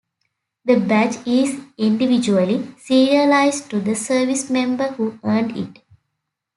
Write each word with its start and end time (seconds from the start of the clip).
The 0.65 0.79
badge 0.79 1.27
is 1.27 1.61
individually 1.77 2.73
serialized 2.79 3.69
to 3.69 3.79
the 3.79 3.93
service 3.93 4.49
member 4.49 4.87
who 4.93 5.19
earned 5.23 5.55
it. 5.55 5.83